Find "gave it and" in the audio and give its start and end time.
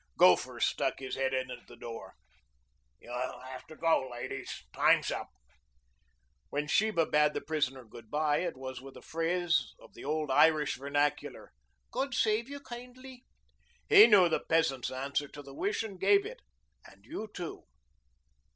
15.99-17.05